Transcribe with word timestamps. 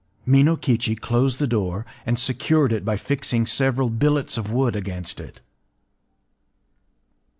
Minokichi 0.27 0.95
closed 0.99 1.37
the 1.37 1.45
door, 1.45 1.85
and 2.07 2.17
secured 2.17 2.73
it 2.73 2.83
by 2.83 2.97
fixing 2.97 3.45
several 3.45 3.91
billets 3.91 4.35
of 4.35 4.49
wood 4.51 4.75
against 4.75 5.19
it. 5.19 5.41